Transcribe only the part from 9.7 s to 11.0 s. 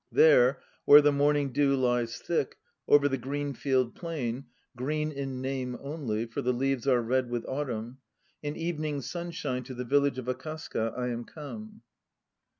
the village of Akasaka